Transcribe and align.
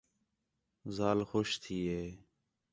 ذال 0.95 1.19
خوش 1.29 1.49
تھی 1.63 1.79
ہِے 1.89 2.03